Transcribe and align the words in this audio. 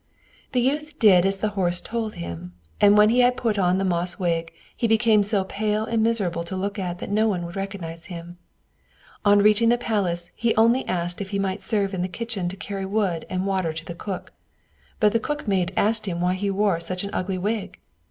The 0.53 0.61
youth 0.61 0.97
did 0.97 1.27
as 1.27 1.37
the 1.37 1.49
horse 1.49 1.79
told 1.79 2.15
him; 2.15 2.53
and 2.81 2.97
when 2.97 3.09
he 3.09 3.29
put 3.29 3.59
on 3.59 3.77
the 3.77 3.85
moss 3.85 4.17
wig 4.17 4.51
he 4.75 4.87
became 4.87 5.21
so 5.21 5.43
pale 5.43 5.85
and 5.85 6.01
miserable 6.01 6.43
to 6.45 6.55
look 6.55 6.79
at 6.79 6.97
that 6.97 7.11
no 7.11 7.27
one 7.27 7.41
would 7.45 7.51
have 7.53 7.61
recognized 7.61 8.07
him. 8.07 8.39
On 9.23 9.43
reaching 9.43 9.69
the 9.69 9.77
palace, 9.77 10.31
he 10.33 10.55
only 10.55 10.87
asked 10.87 11.21
if 11.21 11.29
he 11.29 11.37
might 11.37 11.61
serve 11.61 11.93
in 11.93 12.01
the 12.01 12.07
kitchen 12.07 12.49
to 12.49 12.55
carry 12.57 12.87
wood 12.87 13.27
and 13.29 13.45
water 13.45 13.73
to 13.73 13.85
the 13.85 13.93
cook; 13.93 14.33
but 14.99 15.13
the 15.13 15.19
cook 15.19 15.47
maid 15.47 15.71
asked 15.77 16.07
him 16.07 16.19
why 16.19 16.33
he 16.33 16.49
wore 16.49 16.79
such 16.79 17.03
an 17.03 17.11
ugly 17.13 17.37
wig? 17.37 17.77